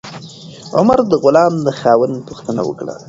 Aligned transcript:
عمر 0.77 0.99
د 1.11 1.13
غلام 1.23 1.53
د 1.65 1.67
خاوند 1.79 2.15
پوښتنه 2.27 2.61
وکړه. 2.65 2.95